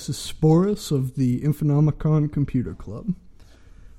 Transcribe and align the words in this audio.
This 0.00 0.16
is 0.16 0.32
Sporus 0.32 0.90
of 0.90 1.16
the 1.16 1.42
Infonomicon 1.42 2.32
Computer 2.32 2.72
Club. 2.72 3.14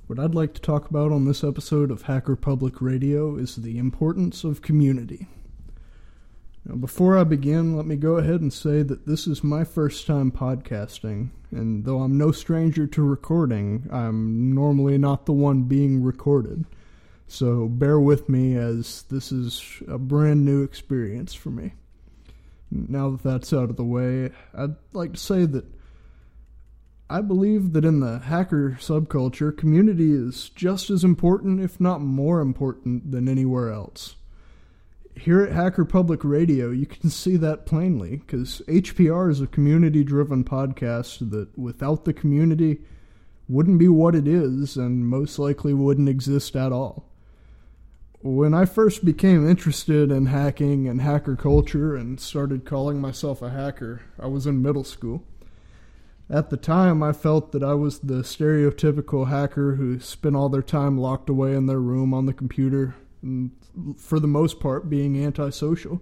What 0.07 0.17
I'd 0.17 0.33
like 0.33 0.55
to 0.55 0.59
talk 0.61 0.89
about 0.89 1.11
on 1.11 1.25
this 1.25 1.43
episode 1.43 1.91
of 1.91 2.01
Hacker 2.01 2.35
Public 2.35 2.81
Radio 2.81 3.35
is 3.35 3.57
the 3.57 3.77
importance 3.77 4.43
of 4.43 4.63
community. 4.63 5.27
Now, 6.65 6.77
before 6.77 7.19
I 7.19 7.23
begin, 7.23 7.77
let 7.77 7.85
me 7.85 7.97
go 7.97 8.17
ahead 8.17 8.41
and 8.41 8.51
say 8.51 8.81
that 8.81 9.05
this 9.05 9.27
is 9.27 9.43
my 9.43 9.63
first 9.63 10.07
time 10.07 10.31
podcasting, 10.31 11.29
and 11.51 11.85
though 11.85 11.99
I'm 11.99 12.17
no 12.17 12.31
stranger 12.31 12.87
to 12.87 13.03
recording, 13.03 13.87
I'm 13.91 14.55
normally 14.55 14.97
not 14.97 15.27
the 15.27 15.33
one 15.33 15.65
being 15.65 16.01
recorded. 16.01 16.65
So 17.27 17.67
bear 17.67 17.99
with 17.99 18.27
me 18.27 18.55
as 18.55 19.03
this 19.03 19.31
is 19.31 19.83
a 19.87 19.99
brand 19.99 20.43
new 20.45 20.63
experience 20.63 21.35
for 21.35 21.51
me. 21.51 21.73
Now 22.71 23.11
that 23.11 23.21
that's 23.21 23.53
out 23.53 23.69
of 23.69 23.75
the 23.75 23.83
way, 23.83 24.31
I'd 24.55 24.77
like 24.93 25.13
to 25.13 25.19
say 25.19 25.45
that 25.45 25.65
I 27.11 27.19
believe 27.19 27.73
that 27.73 27.83
in 27.83 27.99
the 27.99 28.19
hacker 28.19 28.77
subculture, 28.79 29.55
community 29.55 30.13
is 30.13 30.47
just 30.49 30.89
as 30.89 31.03
important, 31.03 31.59
if 31.59 31.77
not 31.77 31.99
more 31.99 32.39
important, 32.39 33.11
than 33.11 33.27
anywhere 33.27 33.69
else. 33.69 34.15
Here 35.17 35.41
at 35.41 35.51
Hacker 35.51 35.83
Public 35.83 36.23
Radio, 36.23 36.71
you 36.71 36.85
can 36.85 37.09
see 37.11 37.35
that 37.35 37.65
plainly 37.65 38.17
because 38.17 38.61
HPR 38.65 39.29
is 39.29 39.41
a 39.41 39.47
community 39.47 40.05
driven 40.05 40.45
podcast 40.45 41.31
that 41.31 41.57
without 41.57 42.05
the 42.05 42.13
community 42.13 42.79
wouldn't 43.49 43.77
be 43.77 43.89
what 43.89 44.15
it 44.15 44.25
is 44.25 44.77
and 44.77 45.05
most 45.05 45.37
likely 45.37 45.73
wouldn't 45.73 46.07
exist 46.07 46.55
at 46.55 46.71
all 46.71 47.11
when 48.23 48.53
I 48.53 48.65
first 48.65 49.03
became 49.03 49.49
interested 49.49 50.11
in 50.11 50.27
hacking 50.27 50.87
and 50.87 51.01
hacker 51.01 51.35
culture 51.35 51.95
and 51.95 52.19
started 52.19 52.65
calling 52.65 53.01
myself 53.01 53.41
a 53.41 53.49
hacker, 53.49 54.01
I 54.19 54.27
was 54.27 54.45
in 54.45 54.61
middle 54.61 54.83
school. 54.83 55.25
At 56.31 56.49
the 56.49 56.57
time, 56.57 57.03
I 57.03 57.11
felt 57.11 57.51
that 57.51 57.61
I 57.61 57.73
was 57.73 57.99
the 57.99 58.23
stereotypical 58.23 59.27
hacker 59.27 59.75
who 59.75 59.99
spent 59.99 60.35
all 60.35 60.49
their 60.49 60.61
time 60.61 60.97
locked 60.97 61.29
away 61.29 61.53
in 61.53 61.65
their 61.65 61.81
room 61.81 62.13
on 62.13 62.25
the 62.25 62.33
computer, 62.33 62.95
and 63.21 63.51
for 63.97 64.19
the 64.19 64.27
most 64.27 64.59
part, 64.59 64.89
being 64.89 65.23
antisocial. 65.23 66.01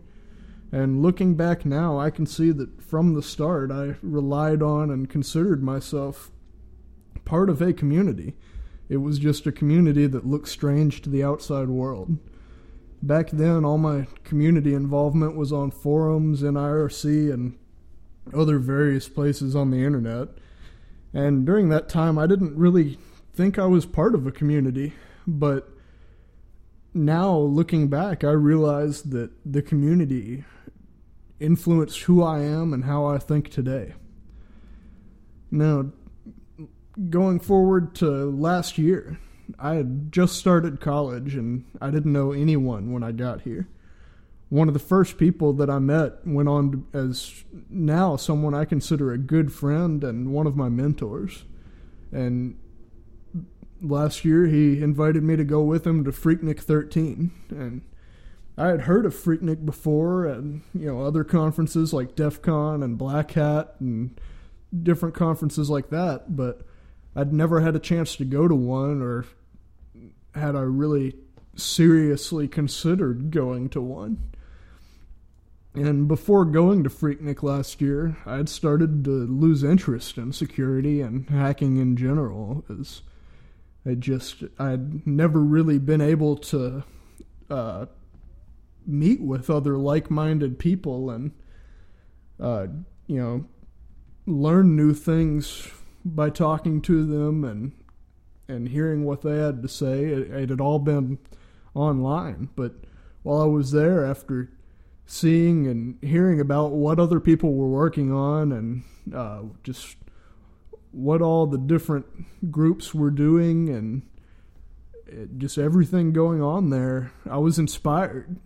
And 0.72 1.02
looking 1.02 1.34
back 1.34 1.66
now, 1.66 2.00
I 2.00 2.12
can 2.12 2.28
see 2.28 2.52
that 2.52 2.82
from 2.82 3.16
the 3.16 3.24
start, 3.24 3.72
I 3.72 3.96
relied 4.04 4.62
on 4.62 4.92
and 4.92 5.10
considered 5.10 5.64
myself 5.64 6.30
part 7.26 7.50
of 7.50 7.62
a 7.62 7.74
community 7.74 8.36
it 8.90 8.98
was 8.98 9.20
just 9.20 9.46
a 9.46 9.52
community 9.52 10.08
that 10.08 10.26
looked 10.26 10.50
strange 10.50 11.02
to 11.04 11.10
the 11.10 11.24
outside 11.24 11.70
world. 11.70 12.18
Back 13.04 13.30
then, 13.30 13.64
all 13.64 13.78
my 13.78 14.08
community 14.24 14.74
involvement 14.74 15.36
was 15.36 15.54
on 15.54 15.72
forums 15.72 16.42
in 16.42 16.56
IRC 16.56 17.32
and 17.32 17.58
other 18.34 18.60
various 18.60 19.08
places 19.08 19.56
on 19.56 19.72
the 19.72 19.84
internet. 19.84 20.30
And 21.14 21.46
during 21.46 21.70
that 21.70 21.90
time, 21.90 22.18
I 22.18 22.28
didn't 22.28 22.56
really 22.58 23.00
think 23.34 23.58
I 23.58 23.66
was 23.66 23.86
part 23.86 24.16
of 24.16 24.28
a 24.28 24.32
community, 24.32 24.94
but 25.26 25.70
now 26.94 27.36
looking 27.38 27.88
back, 27.88 28.24
I 28.24 28.32
realized 28.32 29.12
that 29.12 29.32
the 29.46 29.62
community 29.62 30.44
influenced 31.40 32.02
who 32.02 32.22
I 32.22 32.40
am 32.40 32.74
and 32.74 32.86
how 32.86 33.06
I 33.06 33.18
think 33.18 33.50
today. 33.50 33.94
Now, 35.52 35.92
going 37.10 37.40
forward 37.40 37.96
to 37.96 38.06
last 38.06 38.78
year, 38.78 39.20
I 39.58 39.76
had 39.76 40.12
just 40.12 40.36
started 40.36 40.82
college 40.82 41.36
and 41.36 41.66
I 41.82 41.90
didn't 41.90 42.14
know 42.14 42.32
anyone 42.32 42.92
when 42.92 43.04
I 43.04 43.12
got 43.12 43.42
here. 43.42 43.68
One 44.50 44.68
of 44.68 44.74
the 44.74 44.80
first 44.80 45.18
people 45.18 45.54
that 45.54 45.70
I 45.70 45.80
met 45.80 46.26
went 46.26 46.50
on 46.50 46.86
as 46.92 47.44
now 47.70 48.16
someone 48.16 48.56
I 48.56 48.66
consider 48.66 49.12
a 49.12 49.18
good 49.18 49.54
friend 49.54 50.04
and 50.04 50.34
one 50.34 50.48
of 50.48 50.56
my 50.56 50.70
mentors. 50.70 51.46
And 52.12 52.58
last 53.82 54.26
year 54.26 54.48
he 54.48 54.82
invited 54.82 55.24
me 55.24 55.36
to 55.36 55.44
go 55.44 55.62
with 55.62 55.86
him 55.86 56.04
to 56.04 56.12
PhreakNIC 56.12 56.60
13 56.60 57.32
and 57.50 57.82
I 58.60 58.68
had 58.68 58.82
heard 58.82 59.06
of 59.06 59.16
PhreakNIC 59.16 59.66
before 59.66 60.26
and 60.26 60.64
you 60.74 60.88
know 60.88 61.02
other 61.02 61.24
conferences 61.24 61.94
like 61.94 62.18
DEF 62.18 62.42
CON 62.42 62.84
and 62.84 62.98
Black 62.98 63.32
Hat 63.32 63.76
and 63.80 64.20
different 64.84 65.16
conferences 65.16 65.70
like 65.70 65.90
that, 65.90 66.36
but 66.36 66.62
I'd 67.16 67.32
never 67.32 67.62
had 67.62 67.78
a 67.78 67.80
chance 67.80 68.18
to 68.18 68.26
go 68.26 68.50
to 68.50 68.56
one 68.56 69.02
or 69.02 69.26
had 70.36 70.58
I 70.58 70.62
really 70.62 71.16
seriously 71.56 72.50
considered 72.50 73.32
going 73.32 73.70
to 73.70 73.82
one. 73.82 74.32
And 75.76 76.08
before 76.08 76.46
going 76.46 76.84
to 76.84 76.90
PhreakNIC 76.90 77.44
last 77.44 77.80
year, 77.80 78.18
I 78.26 78.38
had 78.38 78.50
started 78.50 79.04
to 79.06 79.12
lose 79.12 79.64
interest 79.64 80.18
in 80.18 80.34
security 80.34 81.00
and 81.02 81.30
hacking 81.30 81.78
in 81.78 81.96
general, 81.96 82.66
as 82.70 83.04
I 83.86 83.94
just 83.94 84.44
I'd 84.58 85.06
never 85.06 85.40
really 85.40 85.78
been 85.78 86.02
able 86.02 86.38
to 86.38 86.84
uh, 87.50 87.86
meet 88.86 89.22
with 89.22 89.50
other 89.50 89.78
like-minded 89.78 90.58
people 90.58 91.12
and 91.12 91.32
uh, 92.40 92.68
you 93.08 93.20
know 93.22 93.46
learn 94.26 94.76
new 94.76 94.94
things 94.94 95.68
by 96.04 96.30
talking 96.30 96.82
to 96.82 97.06
them 97.06 97.44
and 97.44 97.74
and 98.48 98.70
hearing 98.70 99.06
what 99.06 99.22
they 99.22 99.38
had 99.38 99.62
to 99.62 99.70
say. 99.70 100.06
It, 100.06 100.32
it 100.32 100.50
had 100.50 100.60
all 100.60 100.80
been 100.80 101.20
online, 101.76 102.50
but 102.56 102.74
while 103.22 103.42
I 103.42 103.46
was 103.46 103.72
there, 103.72 104.04
after 104.04 104.50
seeing 105.12 105.66
and 105.66 105.98
hearing 106.04 106.40
about 106.40 106.72
what 106.72 107.00
other 107.00 107.20
people 107.20 107.56
were 107.56 107.68
working 107.68 108.12
on 108.12 108.52
and 108.52 108.84
uh, 109.14 109.42
just 109.64 109.98
what 110.92 111.20
all 111.20 111.48
the 111.48 111.58
different 111.58 112.06
groups 112.52 112.94
were 112.94 113.10
doing 113.10 113.70
and 113.70 114.04
it, 115.08 115.40
just 115.40 115.58
everything 115.58 116.14
going 116.14 116.44
on 116.44 116.70
there, 116.70 117.12
I 117.28 117.40
was 117.40 117.58
inspired. 117.58 118.38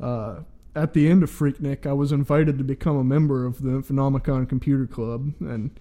Uh, 0.00 0.40
at 0.74 0.94
the 0.94 1.08
end 1.08 1.22
of 1.22 1.30
PhreakNIC, 1.30 1.86
I 1.86 1.92
was 1.92 2.12
invited 2.12 2.56
to 2.56 2.64
become 2.64 2.96
a 2.96 3.04
member 3.04 3.44
of 3.44 3.62
the 3.62 3.70
Infonomicon 3.70 4.48
Computer 4.48 4.86
Club, 4.86 5.32
and 5.40 5.78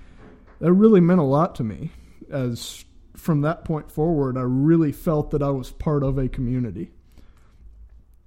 that 0.60 0.74
really 0.74 1.02
meant 1.02 1.20
a 1.20 1.24
lot 1.24 1.56
to 1.56 1.64
me. 1.64 1.92
As 2.30 2.84
from 3.16 3.42
that 3.42 3.64
point 3.64 3.92
forward, 3.92 4.38
I 4.38 4.42
really 4.42 4.92
felt 4.92 5.32
that 5.32 5.44
I 5.44 5.50
was 5.50 5.72
part 5.72 6.04
of 6.04 6.18
a 6.18 6.28
community. 6.28 6.92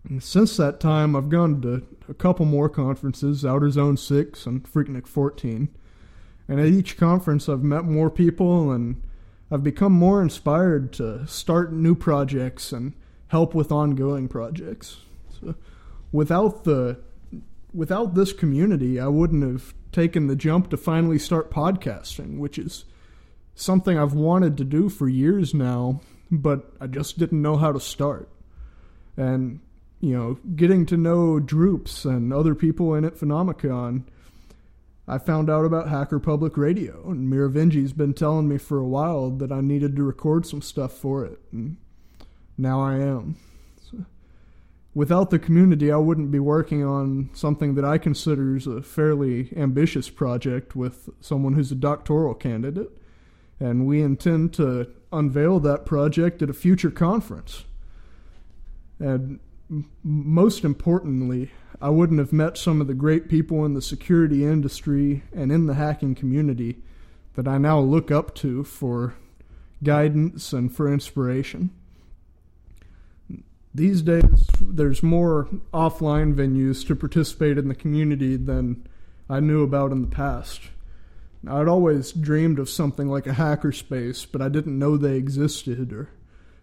And 0.09 0.23
since 0.23 0.57
that 0.57 0.81
time, 0.81 1.15
I've 1.15 1.29
gone 1.29 1.61
to 1.63 1.87
a 2.09 2.15
couple 2.15 2.47
more 2.47 2.69
conferences, 2.69 3.45
Outer 3.45 3.71
Zone 3.71 3.97
6 3.97 4.47
and 4.47 4.63
PhreakNIC 4.63 5.07
14. 5.07 5.69
And 6.49 6.61
at 6.61 6.67
each 6.67 6.97
conference, 6.97 7.49
I've 7.49 7.63
met 7.63 7.85
more 7.85 8.11
people 8.11 8.71
and 8.71 9.03
I've 9.51 9.63
become 9.63 9.93
more 9.93 10.23
inspired 10.23 10.93
to 10.95 11.27
start 11.27 11.73
new 11.73 11.95
projects 11.95 12.73
and 12.73 12.95
help 13.29 13.55
with 13.55 13.71
ongoing 13.71 14.29
projects. 14.29 14.99
So 15.41 15.55
without 16.13 16.65
the 16.65 17.01
without 17.75 18.15
this 18.15 18.33
community, 18.33 18.99
I 18.99 19.09
wouldn't 19.09 19.43
have 19.43 19.75
taken 19.93 20.27
the 20.27 20.37
jump 20.37 20.71
to 20.71 20.77
finally 20.77 21.19
start 21.19 21.51
podcasting, 21.51 22.39
which 22.39 22.59
is 22.59 22.85
something 23.55 23.99
I've 23.99 24.15
wanted 24.15 24.57
to 24.59 24.65
do 24.65 24.89
for 24.89 25.09
years 25.09 25.53
now, 25.53 26.01
but 26.31 26.73
I 26.81 26.87
just 26.87 27.19
didn't 27.19 27.43
know 27.43 27.57
how 27.57 27.73
to 27.73 27.81
start. 27.81 28.29
And, 29.17 29.61
you 30.01 30.17
know, 30.17 30.39
getting 30.55 30.87
to 30.87 30.97
know 30.97 31.41
Droops 31.41 32.05
and 32.05 32.33
other 32.33 32.55
people 32.55 32.95
in 32.95 33.05
Infonomicon, 33.05 34.05
I 35.07 35.19
found 35.19 35.49
out 35.49 35.65
about 35.65 35.89
Hacker 35.89 36.19
Public 36.19 36.57
Radio, 36.57 37.11
and 37.11 37.33
Mirovengi's 37.33 37.93
been 37.93 38.15
telling 38.15 38.49
me 38.49 38.59
for 38.59 38.79
a 38.79 38.87
while 38.87 39.31
that 39.31 39.51
I 39.51 39.61
needed 39.61 39.97
to 39.97 40.03
record 40.03 40.47
some 40.47 40.63
stuff 40.63 40.93
for 40.93 41.25
it, 41.25 41.41
and 41.51 41.79
now 42.57 42.83
I 42.83 42.97
am 42.97 43.37
without 44.99 45.31
the 45.31 45.39
community, 45.39 45.93
I 45.93 45.97
wouldn't 45.97 46.33
be 46.33 46.41
working 46.41 46.85
on 46.85 47.31
something 47.33 47.77
that 47.77 47.85
I 47.85 47.99
consider 47.99 48.57
is 48.57 48.67
a 48.67 48.83
fairly 48.83 49.53
ambitious 49.57 50.11
project 50.11 50.75
with 50.75 51.09
someone 51.21 51.53
who's 51.55 51.71
a 51.71 51.77
doctoral 51.77 52.35
candidate. 52.35 52.91
And 53.61 53.87
we 53.87 54.03
intend 54.03 54.55
to 54.55 54.91
unveil 55.13 55.61
that 55.61 55.87
project 55.87 56.43
at 56.43 56.51
a 56.51 56.53
future 56.53 56.91
conference. 56.91 57.65
And 58.99 59.39
most 60.03 60.65
importantly, 60.65 61.51
I 61.81 61.91
wouldn't 61.91 62.19
have 62.19 62.33
met 62.33 62.57
some 62.57 62.81
of 62.81 62.87
the 62.87 62.95
great 62.95 63.29
people 63.29 63.65
in 63.65 63.75
the 63.75 63.83
security 63.83 64.45
industry 64.45 65.23
and 65.33 65.53
in 65.53 65.67
the 65.67 65.75
hacking 65.75 66.15
community 66.15 66.79
that 67.35 67.47
I 67.47 67.59
now 67.59 67.79
look 67.79 68.11
up 68.11 68.35
to 68.37 68.65
for 68.65 69.15
guidance 69.83 70.53
and 70.53 70.75
for 70.75 70.93
inspiration 70.93 71.71
these 73.79 74.03
days 74.03 74.47
there's 74.61 75.03
more 75.03 75.49
offline 75.73 76.35
venues 76.35 76.87
to 76.87 76.97
participate 76.97 77.59
in 77.59 77.69
the 77.69 77.75
community 77.75 78.37
than 78.37 78.87
I 79.31 79.41
knew 79.41 79.63
about 79.63 79.93
in 79.93 80.03
the 80.03 80.09
past. 80.09 80.63
I'd 81.47 81.69
always 81.69 82.13
dreamed 82.13 82.59
of 82.59 82.69
something 82.69 83.09
like 83.09 83.27
a 83.27 83.33
hackerspace, 83.33 84.27
but 84.31 84.43
I 84.43 84.49
didn't 84.49 84.79
know 84.79 84.97
they 84.97 85.17
existed 85.17 85.93
or 85.93 86.09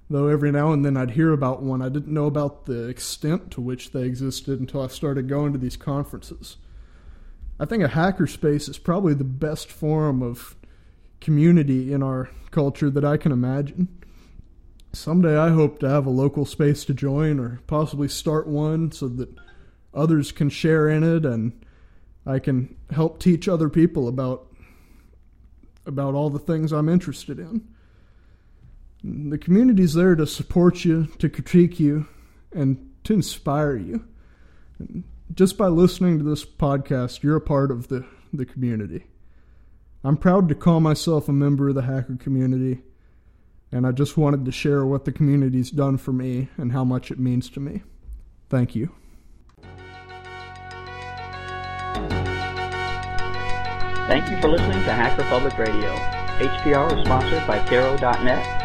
though 0.09 0.27
every 0.27 0.51
now 0.51 0.71
and 0.71 0.85
then 0.85 0.97
I'd 0.97 1.11
hear 1.11 1.31
about 1.31 1.63
one, 1.63 1.81
I 1.81 1.89
didn't 1.89 2.13
know 2.13 2.25
about 2.25 2.65
the 2.65 2.87
extent 2.87 3.51
to 3.51 3.61
which 3.61 3.91
they 3.91 4.03
existed 4.03 4.59
until 4.59 4.81
I 4.81 4.87
started 4.87 5.27
going 5.27 5.53
to 5.53 5.59
these 5.59 5.77
conferences. 5.77 6.57
I 7.59 7.65
think 7.65 7.83
a 7.83 7.87
hackerspace 7.87 8.69
is 8.69 8.77
probably 8.77 9.13
the 9.13 9.23
best 9.23 9.71
form 9.71 10.21
of 10.21 10.55
community 11.21 11.93
in 11.93 12.03
our 12.03 12.29
culture 12.51 12.89
that 12.89 13.05
I 13.05 13.17
can 13.17 13.31
imagine. 13.31 13.87
Someday 14.93 15.37
I 15.37 15.49
hope 15.49 15.79
to 15.79 15.89
have 15.89 16.05
a 16.05 16.11
local 16.11 16.45
space 16.45 16.85
to 16.85 16.93
join 16.93 17.39
or 17.39 17.61
possibly 17.67 18.07
start 18.07 18.47
one 18.47 18.91
so 18.91 19.07
that 19.07 19.29
others 19.93 20.31
can 20.31 20.49
share 20.49 20.87
in 20.89 21.03
it 21.03 21.25
and 21.25 21.65
I 22.25 22.39
can 22.39 22.75
help 22.91 23.19
teach 23.19 23.47
other 23.47 23.69
people 23.69 24.07
about 24.07 24.47
about 25.85 26.15
all 26.15 26.31
the 26.31 26.39
things 26.39 26.71
I'm 26.71 26.89
interested 26.89 27.39
in. 27.39 27.67
The 29.05 29.37
community's 29.37 29.93
there 29.93 30.15
to 30.15 30.25
support 30.25 30.83
you, 30.83 31.05
to 31.19 31.29
critique 31.29 31.79
you, 31.79 32.07
and 32.51 32.91
to 33.03 33.13
inspire 33.13 33.75
you. 33.75 34.03
Just 35.33 35.57
by 35.57 35.67
listening 35.67 36.17
to 36.17 36.23
this 36.23 36.43
podcast, 36.43 37.21
you're 37.21 37.35
a 37.35 37.41
part 37.41 37.69
of 37.69 37.87
the, 37.89 38.03
the 38.33 38.45
community. 38.45 39.05
I'm 40.03 40.17
proud 40.17 40.49
to 40.49 40.55
call 40.55 40.79
myself 40.79 41.29
a 41.29 41.33
member 41.33 41.69
of 41.69 41.75
the 41.75 41.83
hacker 41.83 42.15
community, 42.15 42.81
and 43.71 43.85
I 43.85 43.91
just 43.91 44.17
wanted 44.17 44.43
to 44.45 44.51
share 44.51 44.85
what 44.85 45.05
the 45.05 45.11
community's 45.11 45.69
done 45.69 45.97
for 45.97 46.11
me 46.11 46.49
and 46.57 46.71
how 46.71 46.83
much 46.83 47.11
it 47.11 47.19
means 47.19 47.49
to 47.51 47.59
me. 47.59 47.83
Thank 48.49 48.75
you. 48.75 48.91
Thank 54.07 54.31
you 54.31 54.39
for 54.41 54.49
listening 54.49 54.83
to 54.83 54.93
Hacker 54.93 55.23
Public 55.23 55.57
Radio. 55.57 55.93
HPR 56.37 56.97
is 56.97 57.05
sponsored 57.05 57.47
by 57.47 57.65
Caro.net, 57.67 58.64